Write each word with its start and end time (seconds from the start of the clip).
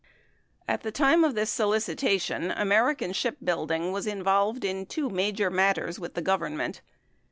20 0.65 0.71
® 0.71 0.73
At 0.73 0.81
the 0.81 0.91
time 0.91 1.23
of 1.23 1.35
the 1.35 1.45
solicitation, 1.45 2.49
American 2.49 3.13
Ship 3.13 3.37
Building 3.43 3.91
was 3.91 4.07
in 4.07 4.23
volved 4.23 4.63
in 4.63 4.87
two 4.87 5.11
major 5.11 5.51
matters 5.51 5.99
with 5.99 6.15
the 6.15 6.23
Government. 6.23 6.81